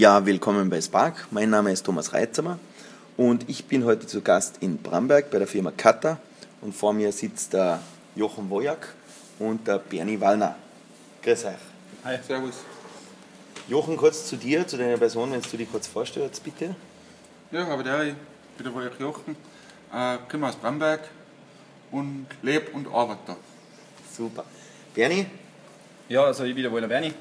[0.00, 1.26] Ja, willkommen bei Spark.
[1.30, 2.58] Mein Name ist Thomas Reitzamer
[3.18, 6.16] und ich bin heute zu Gast in Bramberg bei der Firma Kata
[6.62, 7.82] und vor mir sitzt der
[8.16, 8.94] Jochen Wojak
[9.38, 10.56] und der Bernie Wallner.
[11.22, 11.52] Grüß euch.
[12.02, 12.18] Hi.
[12.26, 12.54] Servus.
[13.68, 16.74] Jochen, kurz zu dir, zu deiner Person, wenn du dich kurz vorstellst, bitte.
[17.50, 18.14] Ja, aber der, ich
[18.56, 19.36] bin der Wojak Jochen,
[19.92, 21.02] äh, komme aus Bramberg
[21.90, 23.36] und lebe und arbeite da.
[24.16, 24.46] Super.
[24.94, 25.26] Bernie?
[26.08, 27.12] Ja, also ich bin der Wohler Bernie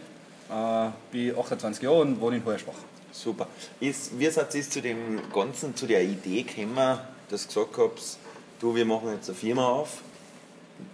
[0.49, 2.73] äh, bin 28 Jahre und wohne in Hoyersbach.
[3.11, 3.47] Super.
[3.79, 8.01] Ist, wie seid ihr zu dem Ganzen, zu der Idee gekommen, dass du gesagt habt,
[8.59, 10.01] du, wir machen jetzt eine Firma auf?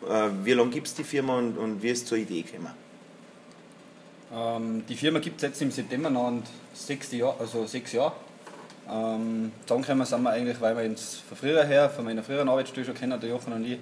[0.09, 2.71] Äh, wie lange gibt es die Firma und, und wie ist es zur Idee gekommen?
[4.33, 6.33] Ähm, die Firma gibt es jetzt im September noch
[6.73, 8.13] sechs Jahre, also sechs Jahre.
[8.89, 12.85] Ähm, zusammengekommen sind wir eigentlich, weil wir uns von früher her, von meiner früheren Arbeitsstelle
[12.85, 13.79] schon kennen, der Jochen und ich.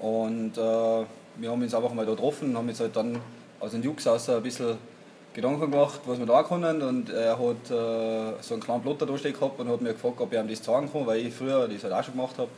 [0.00, 0.60] Und äh,
[1.36, 3.18] wir haben uns einfach mal da getroffen und haben uns halt dann
[3.60, 4.76] aus den Jux aus ein bisschen
[5.34, 6.82] Gedanken gemacht, was wir da können.
[6.82, 10.20] Und er hat äh, so einen kleinen Plotter da stehen gehabt und hat mir gefragt,
[10.20, 12.50] ob ich ihm das zeigen kann, weil ich früher das halt auch schon gemacht habe.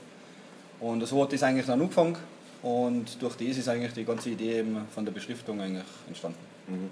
[0.81, 2.17] Und so hat das eigentlich dann angefangen.
[2.63, 6.39] Und durch das ist eigentlich die ganze Idee eben von der Beschriftung eigentlich entstanden.
[6.67, 6.91] Mhm.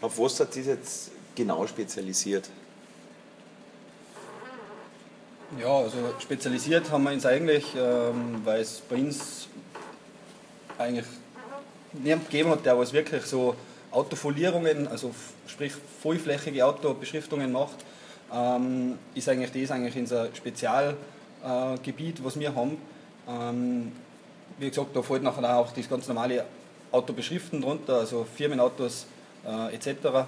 [0.00, 2.48] Auf was hat das jetzt genau spezialisiert?
[5.60, 9.48] Ja, also spezialisiert haben wir uns eigentlich, ähm, weil es bei uns
[10.78, 11.06] eigentlich
[11.92, 13.54] niemand gegeben hat, der was wirklich so
[13.90, 15.14] Autofolierungen, also
[15.46, 17.84] sprich vollflächige Autobeschriftungen macht,
[18.32, 22.78] ähm, ist eigentlich das eigentlich unser Spezialgebiet, äh, was wir haben.
[23.28, 23.92] Ähm,
[24.58, 26.44] wie gesagt, da fällt nachher auch das ganz normale
[26.92, 29.06] Autobeschriften drunter, also Firmenautos
[29.46, 30.26] äh, etc.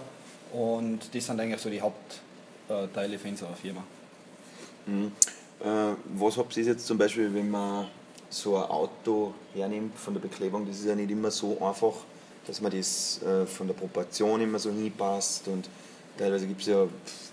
[0.53, 3.83] Und das sind eigentlich so die Hauptteile für unsere Firma.
[4.87, 5.13] Mhm.
[5.61, 7.87] Äh, was habt ihr jetzt zum Beispiel, wenn man
[8.29, 10.67] so ein Auto hernimmt von der Beklebung?
[10.67, 11.95] Das ist ja nicht immer so einfach
[12.47, 15.69] dass man das äh, von der Proportion immer so hinpasst und
[16.19, 16.87] teilweise gibt es ja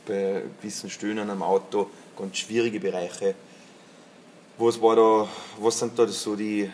[0.05, 3.35] bei gewissen Stöhnen am Auto ganz schwierige Bereiche.
[4.57, 5.27] Was, war da,
[5.59, 6.69] was sind da so die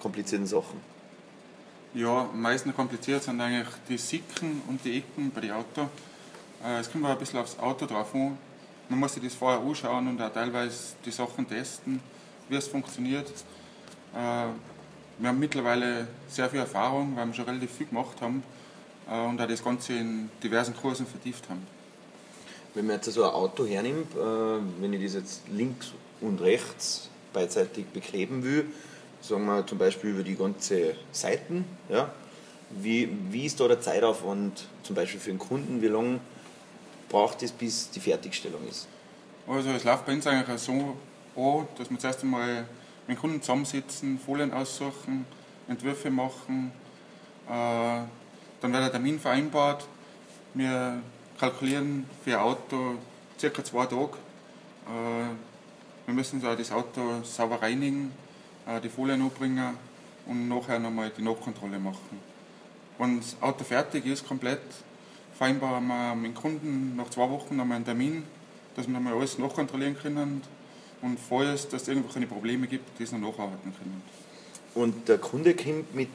[0.00, 0.80] komplizierten Sachen?
[1.94, 5.88] Ja, am meisten kompliziert sind eigentlich die Sicken und die Ecken bei den Autos.
[6.62, 8.36] Äh, es kommt aber ein bisschen aufs Auto drauf an.
[8.88, 12.00] Man muss sich das vorher anschauen und auch teilweise die Sachen testen,
[12.48, 13.32] wie es funktioniert.
[15.18, 18.42] Wir haben mittlerweile sehr viel Erfahrung, weil wir schon relativ viel gemacht haben
[19.10, 21.66] äh, und auch das Ganze in diversen Kursen vertieft haben.
[22.74, 24.18] Wenn man jetzt so ein Auto hernimmt, äh,
[24.80, 28.66] wenn ich das jetzt links und rechts beidseitig bekleben will,
[29.22, 32.12] sagen wir zum Beispiel über die ganze Seiten, ja,
[32.70, 35.80] wie, wie ist da der Zeitaufwand zum Beispiel für den Kunden?
[35.80, 36.20] Wie lange
[37.08, 38.86] braucht es, bis die Fertigstellung ist?
[39.46, 40.96] Also es läuft bei uns eigentlich so
[41.36, 42.66] an, dass wir zuerst einmal
[43.06, 45.26] mit Kunden zusammensitzen, Folien aussuchen,
[45.68, 46.72] Entwürfe machen.
[47.46, 47.50] Äh,
[48.60, 49.86] dann wird ein Termin vereinbart.
[50.54, 51.00] Wir
[51.38, 52.94] kalkulieren für ein Auto
[53.38, 54.16] circa zwei Tage.
[54.86, 58.12] Äh, wir müssen das Auto sauber reinigen,
[58.66, 59.76] äh, die Folien anbringen
[60.26, 62.20] und nachher nochmal die Nachkontrolle machen.
[62.98, 64.62] Wenn das Auto fertig ist, komplett,
[65.36, 68.22] vereinbaren wir mit dem Kunden nach zwei Wochen nochmal einen Termin,
[68.74, 70.42] dass wir nochmal alles nachkontrollieren können
[71.02, 74.02] und falls es irgendwelche Probleme gibt, das noch nacharbeiten können.
[74.74, 76.08] Und der Kunde kommt mit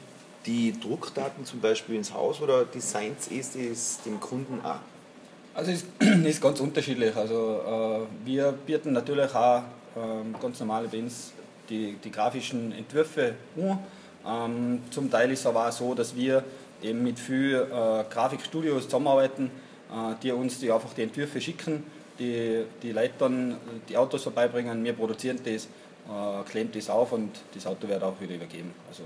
[0.46, 4.80] die Druckdaten zum Beispiel ins Haus oder designt es es dem Kunden auch?
[5.54, 5.84] Also es
[6.24, 7.14] ist ganz unterschiedlich.
[7.14, 9.62] Also äh, wir bieten natürlich auch
[9.96, 11.32] äh, ganz normale Bands
[11.68, 13.78] die, die grafischen Entwürfe an.
[14.24, 16.44] Ähm, zum Teil ist es aber auch so, dass wir
[16.82, 19.50] eben mit vielen äh, Grafikstudios zusammenarbeiten,
[19.90, 21.84] äh, die uns die einfach die Entwürfe schicken
[22.18, 23.56] die, die Leute dann
[23.88, 28.20] die Autos vorbeibringen, wir produzieren das, äh, klemmt das auf und das Auto wird auch
[28.20, 28.72] wieder übergeben.
[28.88, 29.02] Also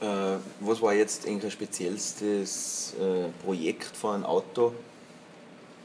[0.00, 4.72] äh, was war jetzt eigentlich ein speziellstes äh, Projekt von einem Auto?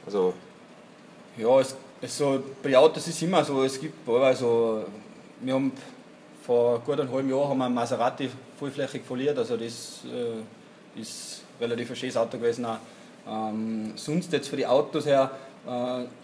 [0.06, 0.34] Also
[1.38, 4.86] ja, es, es so, bei Autos ist es immer so, es gibt also
[5.42, 5.72] wir haben
[6.44, 11.42] vor gut einem halben Jahr haben wir einen Maserati vollflächig foliert, also das äh, ist
[11.60, 12.66] relativ ein schönes Auto gewesen.
[12.66, 12.78] Auch.
[13.30, 15.32] Ähm, sonst jetzt für die Autos her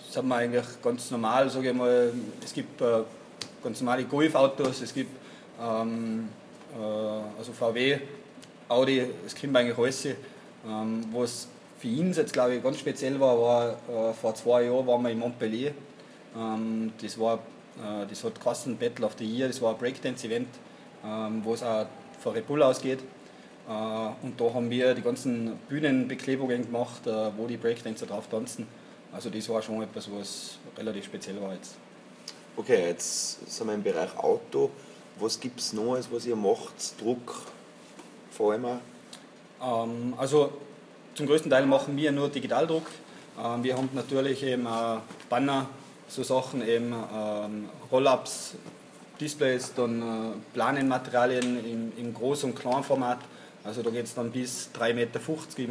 [0.10, 2.14] sind wir eigentlich ganz normal, sage ich mal.
[2.44, 3.02] Es gibt äh,
[3.64, 5.12] ganz normale Golf-Autos, es gibt
[5.62, 6.30] ähm,
[6.80, 8.00] äh, also VW,
[8.70, 10.06] Audi, es kommt eigentlich alles.
[10.06, 11.48] Ähm, was
[11.80, 15.10] für ihn jetzt, glaube ich, ganz speziell war, war äh, vor zwei Jahren waren wir
[15.10, 15.72] in Montpellier.
[16.36, 17.40] Ähm, das war
[17.78, 20.48] äh, das hat Kasten Battle of the Year, das war ein Breakdance-Event,
[21.06, 21.86] ähm, wo es auch
[22.20, 23.00] von Red Bull ausgeht.
[23.68, 28.68] Äh, und da haben wir die ganzen Bühnenbeklebungen gemacht, äh, wo die Breakdancer drauf tanzen.
[29.14, 31.76] Also das war schon etwas, was relativ speziell war jetzt.
[32.58, 34.72] Okay, jetzt sind wir im Bereich Auto.
[35.20, 37.00] Was gibt es noch, was ihr macht?
[37.00, 37.44] Druck
[38.32, 39.86] vor allem auch?
[39.86, 40.52] Ähm, also
[41.14, 42.88] zum größten Teil machen wir nur Digitaldruck.
[43.40, 44.98] Ähm, wir haben natürlich eben äh,
[45.30, 45.68] Banner,
[46.08, 48.56] so Sachen, eben ähm, Roll-Ups,
[49.20, 53.20] Displays, dann äh, Planenmaterialien im, im Groß- und Kleinformat.
[53.64, 55.20] Also da geht es dann bis 3,50 Meter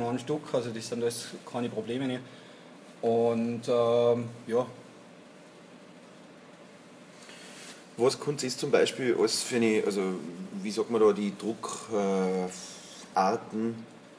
[0.09, 2.21] ein Stück, also das sind alles keine Probleme nicht.
[3.02, 4.66] Und ähm, ja.
[7.96, 10.00] Was könnte es zum Beispiel als für eine, also
[10.62, 12.50] wie sagt man da, die Druckarten?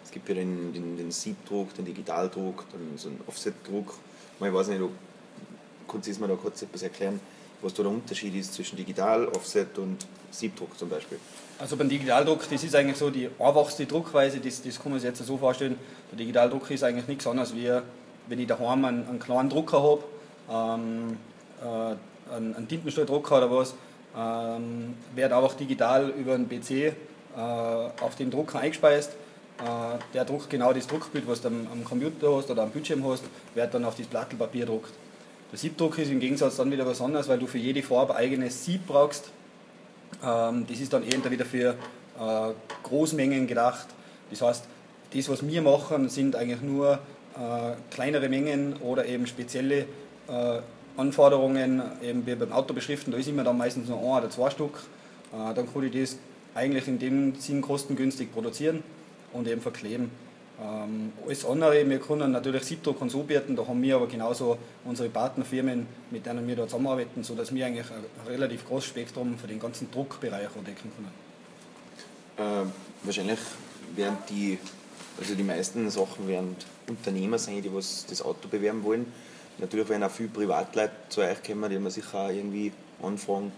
[0.03, 3.95] es gibt ja den, den, den Siebdruck, den Digitaldruck, dann so einen Offsetdruck.
[4.39, 4.91] Ich weiß nicht, ob,
[5.87, 7.19] kannst du mir da kurz etwas erklären,
[7.61, 11.17] was da der Unterschied ist zwischen Digital, Offset und Siebdruck zum Beispiel?
[11.57, 15.09] Also beim Digitaldruck, das ist eigentlich so die einfachste Druckweise, das, das kann man sich
[15.09, 15.77] jetzt so vorstellen.
[16.11, 17.71] Der Digitaldruck ist eigentlich nichts anderes wie,
[18.27, 20.03] wenn ich daheim einen, einen kleinen Drucker habe,
[20.49, 21.17] ähm,
[21.61, 23.75] äh, einen, einen Tintenstrahldrucker oder was,
[24.15, 26.93] ähm, wird einfach digital über einen PC äh,
[27.35, 29.11] auf den Drucker eingespeist.
[29.59, 33.05] Äh, der druckt genau das Druckbild, was du am, am, Computer hast oder am Bildschirm
[33.07, 33.23] hast,
[33.53, 34.91] wird dann auf das Blatt Papier druckt.
[35.51, 38.65] Der Siebdruck ist im Gegensatz dann wieder was anderes, weil du für jede Farbe eigenes
[38.65, 39.29] Sieb brauchst.
[40.23, 41.75] Ähm, das ist dann eher wieder für
[42.19, 42.53] äh,
[42.83, 43.87] Großmengen gedacht.
[44.31, 44.65] Das heißt,
[45.15, 46.99] das, was wir machen, sind eigentlich nur
[47.89, 49.85] kleinere Mengen oder eben spezielle
[50.27, 50.59] äh,
[50.95, 54.49] Anforderungen, eben wie beim Auto beschriften, da ist immer dann meistens nur ein oder zwei
[54.49, 54.79] Stück.
[55.31, 56.17] Äh, dann kann ich das
[56.53, 58.83] eigentlich in dem Sinn kostengünstig produzieren
[59.33, 60.11] und eben verkleben.
[60.61, 64.57] Ähm, alles andere, wir können natürlich Siebdruck und so bieten, da haben wir aber genauso
[64.85, 69.47] unsere Partnerfirmen, mit denen wir da zusammenarbeiten, sodass wir eigentlich ein relativ großes Spektrum für
[69.47, 71.11] den ganzen Druckbereich decken können.
[72.37, 72.67] Äh,
[73.03, 73.39] wahrscheinlich
[73.95, 74.59] werden die,
[75.19, 76.55] also die meisten Sachen werden
[76.87, 79.05] Unternehmer sein, die was das Auto bewerben wollen.
[79.59, 82.71] Natürlich werden auch viele Privatleute zu euch kommen, die man sicher auch irgendwie
[83.01, 83.51] anfragen.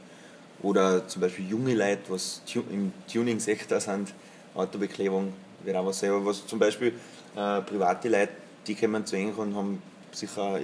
[0.62, 2.02] Oder zum Beispiel junge Leute,
[2.48, 4.14] die im Tuning-Sektor sind,
[4.56, 6.12] Autobeklebung wird auch was sein.
[6.12, 6.94] Aber was zum Beispiel
[7.36, 8.32] äh, private Leute,
[8.68, 9.82] die kommen zu euch und haben
[10.12, 10.60] sicher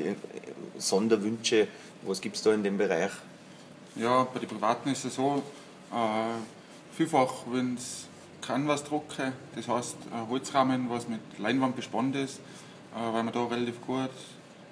[0.77, 1.67] Sonderwünsche.
[2.03, 3.11] Was gibt es da in dem Bereich?
[3.95, 5.43] Ja, bei den Privaten ist es so,
[5.91, 8.07] äh, vielfach, wenn es
[8.41, 12.39] Canvas drucke, das heißt ein Holzrahmen, was mit Leinwand bespannt ist,
[12.95, 14.09] äh, weil man da relativ gut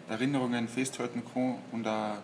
[0.09, 2.15] Erinnerungen festhalten kann und auch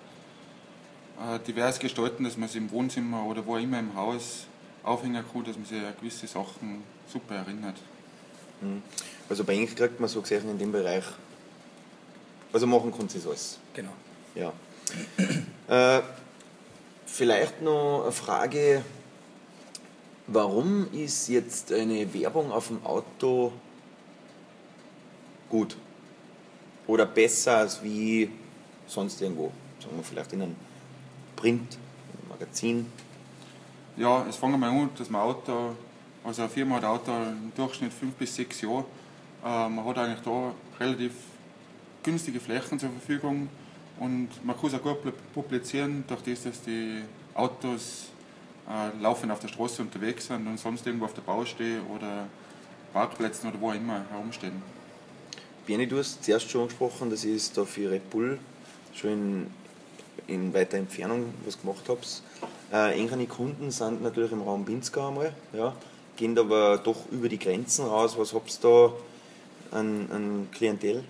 [1.20, 4.48] äh, divers gestalten, dass man sich im Wohnzimmer oder wo immer im Haus
[4.84, 7.78] aufhängen kann, dass man sich an gewisse Sachen super erinnert.
[8.62, 8.82] Mhm.
[9.30, 11.04] Also bei Ihnen kriegt man so gesehen in dem Bereich,
[12.54, 13.60] also machen können Sie alles.
[13.74, 13.92] Genau.
[14.36, 14.54] Ja.
[15.68, 16.02] äh,
[17.06, 18.84] vielleicht noch eine Frage,
[20.28, 23.52] warum ist jetzt eine Werbung auf dem Auto
[25.50, 25.78] gut?
[26.88, 28.30] Oder besser als wie
[28.88, 29.52] sonst irgendwo?
[29.80, 30.56] Sagen wir vielleicht in einem
[31.36, 31.78] Print,
[32.20, 32.86] einem Magazin.
[33.98, 35.76] Ja, es fangen wir an, dass man Auto
[36.26, 38.86] also eine Firma hat Auto im Durchschnitt fünf bis sechs Jahre.
[39.44, 41.12] Äh, man hat eigentlich da relativ
[42.02, 43.48] günstige Flächen zur Verfügung
[44.00, 47.04] und man kann es auch gut publizieren, durch das, dass die
[47.36, 48.08] Autos
[48.70, 52.28] äh, laufend auf der Straße unterwegs sind und sonst irgendwo auf der Baustelle oder
[52.94, 54.62] Parkplätzen oder wo auch immer herumstehen.
[55.66, 58.40] Bernie, du hast zuerst schon angesprochen, dass ich da für Red Bull
[58.94, 59.48] schon in,
[60.28, 62.00] in weiter Entfernung was gemacht habe.
[62.72, 65.34] Äh, engere Kunden sind natürlich im Raum Pinzgau einmal.
[65.54, 65.74] Ja
[66.16, 68.18] gehen aber doch über die Grenzen raus.
[68.18, 68.94] Was habt ihr
[69.72, 71.04] da an, an Klientel?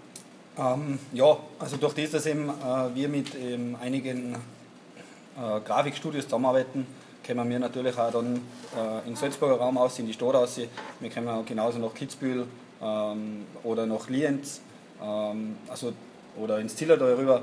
[0.57, 6.87] Ähm, ja, also durch das, dass eben, äh, wir mit ähm, einigen äh, Grafikstudios zusammenarbeiten,
[7.25, 8.35] kommen wir natürlich auch dann
[8.77, 10.59] äh, in Salzburger Raum aus, in die Stadt aus.
[10.99, 12.45] Wir kommen genauso nach Kitzbühel
[12.81, 14.61] ähm, oder nach Lienz
[15.01, 15.93] ähm, also,
[16.37, 17.41] oder ins Ziller darüber.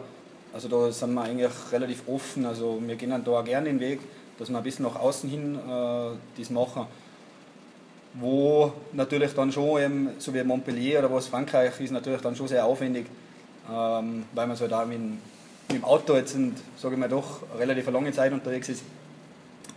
[0.53, 2.45] Also da sind wir eigentlich relativ offen.
[2.47, 4.01] Also wir gehen da auch gerne den Weg,
[4.39, 6.87] dass wir ein bisschen nach außen hin äh, das machen
[8.15, 12.49] wo natürlich dann schon, eben, so wie Montpellier oder was, Frankreich ist natürlich dann schon
[12.49, 13.07] sehr aufwendig,
[13.71, 15.19] ähm, weil man so da mit, mit,
[15.73, 16.37] dem Auto jetzt,
[16.77, 18.83] sage ich mal, doch relativ lange Zeit unterwegs ist.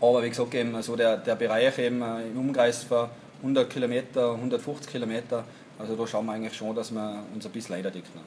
[0.01, 3.09] Aber wie gesagt, eben, so der, der Bereich eben, äh, im Umkreis von
[3.41, 5.43] 100 Kilometer, 150 Kilometer,
[5.77, 8.19] also da schauen wir eigentlich schon, dass wir uns ein bisschen leider dicken.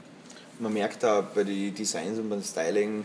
[0.58, 3.04] Man merkt auch bei den Designs und beim Styling,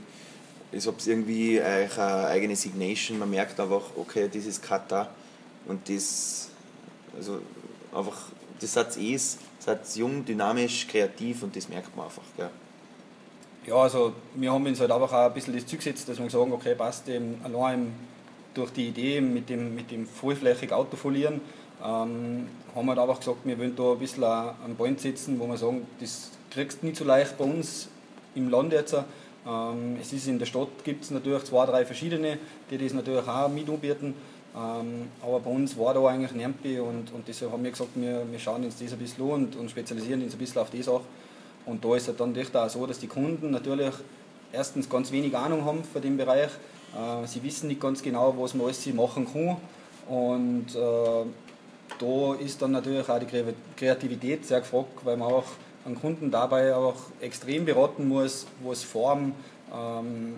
[0.72, 3.20] ist es irgendwie eine eigene Signation.
[3.20, 5.08] Man merkt einfach, okay, das ist Kata
[5.67, 6.50] und das
[7.15, 7.39] also
[7.93, 8.17] einfach,
[8.60, 12.24] das Satz ist, Satz jung, dynamisch, kreativ und das merkt man einfach.
[12.36, 12.50] Gell.
[13.65, 16.29] Ja, also wir haben uns halt einfach auch ein bisschen das Zeug gesetzt, dass wir
[16.29, 17.93] sagen, okay, passt eben allein
[18.54, 21.42] durch die Idee mit dem, mit dem vollflächig Autofolieren,
[21.84, 25.58] ähm, haben wir einfach gesagt, wir wollen da ein bisschen am Point setzen, wo wir
[25.58, 27.90] sagen, das kriegst du nicht so leicht bei uns
[28.36, 28.96] im Land jetzt.
[29.46, 32.38] Ähm, es ist in der Stadt gibt es natürlich zwei, drei verschiedene,
[32.70, 34.14] die das natürlich auch mit anbieten.
[34.56, 38.24] Ähm, aber bei uns war da eigentlich Nempi und, und deshalb haben wir gesagt, wir,
[38.30, 40.88] wir schauen uns das ein bisschen an und, und spezialisieren uns ein bisschen auf das
[40.88, 41.02] auch.
[41.66, 43.94] Und da ist es dann echt auch so, dass die Kunden natürlich
[44.52, 46.52] erstens ganz wenig Ahnung haben von dem Bereich.
[46.96, 49.58] Äh, sie wissen nicht ganz genau, was man alles machen kann.
[50.08, 51.26] Und äh,
[52.00, 55.46] da ist dann natürlich auch die Kreativität sehr gefragt, weil man auch
[55.86, 59.34] einen Kunden dabei auch extrem beraten muss, was Form
[59.74, 60.36] ähm,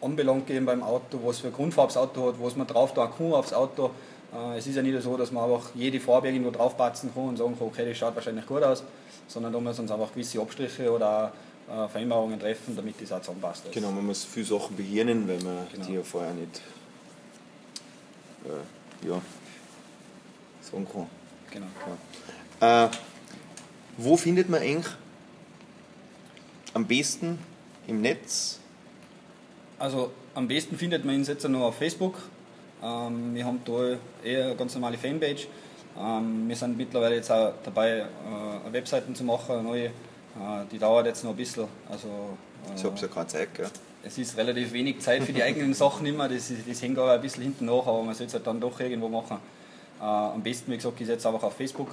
[0.00, 3.32] anbelangt eben beim Auto, was für Grundfarbe das Auto hat, was man drauf tun kann
[3.32, 3.90] aufs Auto.
[4.34, 7.36] Äh, es ist ja nicht so, dass man einfach jede Farbe irgendwo draufpatzen kann und
[7.38, 8.84] sagen kann, okay, das schaut wahrscheinlich gut aus,
[9.26, 11.32] sondern da muss man einfach gewisse Abstriche oder
[11.68, 13.70] äh, Vereinbarungen treffen, damit das auch zusammenpasst.
[13.72, 15.86] Genau, man muss viele Sachen behirnen, weil man genau.
[15.86, 16.60] die ja vorher nicht
[18.44, 19.20] äh, ja,
[20.62, 21.06] sagen kann.
[21.50, 21.66] Genau.
[22.60, 22.86] Ja.
[22.86, 22.90] Äh,
[23.96, 24.92] wo findet man eigentlich
[26.74, 27.38] am besten
[27.86, 28.60] im Netz?
[29.78, 32.14] Also am besten findet man ihn jetzt nur auf Facebook.
[32.82, 35.48] Ähm, wir haben da eher eine ganz normale Fanpage.
[35.98, 39.90] Ähm, wir sind mittlerweile jetzt auch dabei, äh, Webseiten zu machen, neue.
[40.40, 41.66] Äh, die dauert jetzt noch ein bisschen.
[41.88, 42.08] Also,
[42.68, 43.66] äh, ich habe ja keine Zeit, gell?
[44.02, 47.20] Es ist relativ wenig Zeit für die eigenen Sachen immer, das, das hängt aber ein
[47.20, 49.38] bisschen hinten nach, aber man sollte es halt dann doch irgendwo machen.
[50.00, 51.90] Äh, am besten, wie gesagt, ist jetzt einfach auf Facebook.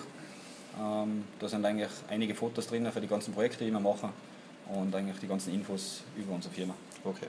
[0.80, 4.10] Ähm, da sind eigentlich einige Fotos drin für die ganzen Projekte, die wir machen
[4.70, 6.74] und eigentlich die ganzen Infos über unsere Firma.
[7.04, 7.28] Okay.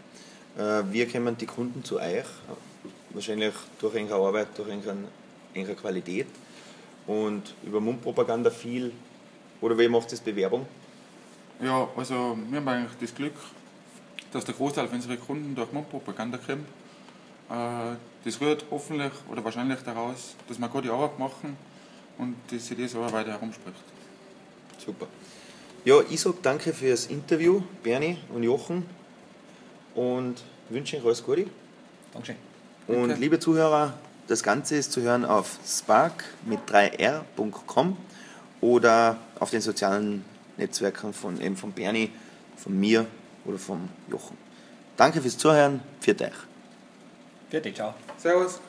[0.56, 2.25] Äh, wie kommen die Kunden zu euch?
[3.11, 4.68] Wahrscheinlich durch eure Arbeit, durch
[5.54, 6.26] eure Qualität
[7.06, 8.92] und über Mundpropaganda viel.
[9.61, 10.66] Oder wie macht das Bewerbung?
[11.61, 13.34] Ja, also wir haben eigentlich das Glück,
[14.32, 16.66] dass der Großteil unserer Kunden durch Mundpropaganda kommt.
[17.50, 21.56] Äh, das rührt hoffentlich oder wahrscheinlich daraus, dass wir gute Arbeit machen
[22.18, 23.76] und dass sich das auch weiter herumspricht.
[24.84, 25.06] Super.
[25.84, 28.84] Ja, ich sage danke für das Interview, Bernie und Jochen,
[29.94, 31.46] und wünsche euch alles Gute.
[32.12, 32.37] Dankeschön.
[32.87, 33.20] Und okay.
[33.20, 33.94] liebe Zuhörer,
[34.26, 37.96] das Ganze ist zu hören auf spark mit 3r.com
[38.61, 40.25] oder auf den sozialen
[40.56, 42.11] Netzwerken von, eben von Bernie,
[42.56, 43.06] von mir
[43.44, 44.37] oder von Jochen.
[44.96, 45.80] Danke fürs Zuhören.
[46.00, 46.32] Viert euch.
[47.50, 47.94] Viert ciao.
[48.16, 48.61] Servus.